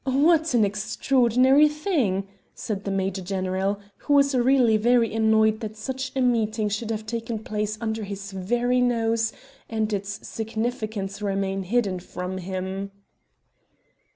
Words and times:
"What 0.05 0.55
an 0.55 0.65
extraordinary 0.65 1.67
thing," 1.67 2.27
said 2.55 2.85
the 2.85 2.89
major 2.89 3.21
general, 3.21 3.79
who 3.97 4.15
was 4.15 4.33
really 4.33 4.75
very 4.75 5.13
annoyed 5.13 5.59
that 5.59 5.77
such 5.77 6.11
a 6.15 6.21
meeting 6.21 6.69
should 6.69 6.89
have 6.89 7.05
taken 7.05 7.37
place 7.37 7.77
under 7.79 8.03
his 8.03 8.31
very 8.31 8.81
nose 8.81 9.31
and 9.69 9.93
its 9.93 10.27
significance 10.27 11.21
remain 11.21 11.61
hidden 11.61 11.99
from 11.99 12.39
him. 12.39 12.89